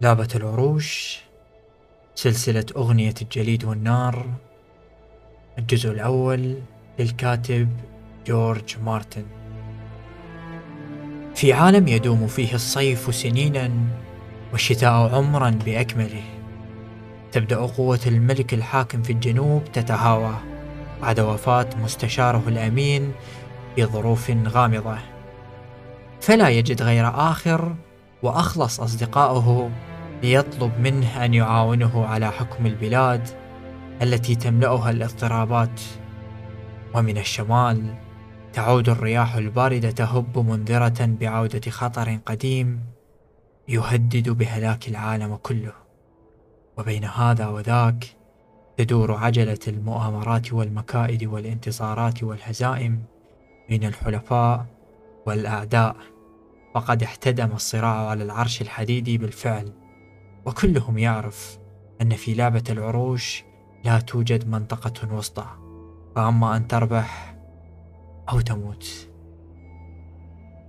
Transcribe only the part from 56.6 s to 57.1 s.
وقد